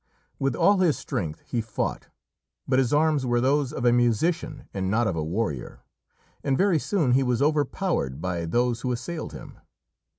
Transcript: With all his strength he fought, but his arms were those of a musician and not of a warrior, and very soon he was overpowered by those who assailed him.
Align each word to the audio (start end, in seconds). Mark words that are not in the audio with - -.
With 0.39 0.55
all 0.55 0.79
his 0.79 0.97
strength 0.97 1.43
he 1.45 1.61
fought, 1.61 2.07
but 2.67 2.79
his 2.79 2.91
arms 2.91 3.23
were 3.23 3.39
those 3.39 3.71
of 3.71 3.85
a 3.85 3.91
musician 3.91 4.67
and 4.73 4.89
not 4.89 5.05
of 5.05 5.15
a 5.15 5.23
warrior, 5.23 5.83
and 6.43 6.57
very 6.57 6.79
soon 6.79 7.11
he 7.11 7.21
was 7.21 7.39
overpowered 7.39 8.19
by 8.19 8.45
those 8.45 8.81
who 8.81 8.91
assailed 8.91 9.31
him. 9.33 9.59